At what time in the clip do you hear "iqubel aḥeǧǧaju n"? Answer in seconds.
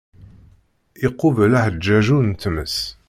1.05-2.29